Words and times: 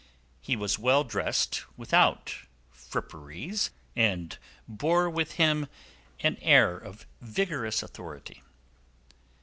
He 0.41 0.55
was 0.55 0.79
well 0.79 1.03
dressed 1.03 1.63
without 1.77 2.33
fripperies, 2.71 3.69
and 3.95 4.35
bore 4.67 5.07
with 5.11 5.33
him 5.33 5.67
an 6.21 6.37
air 6.37 6.75
of 6.75 7.05
vigorous 7.21 7.83
authority. 7.83 8.41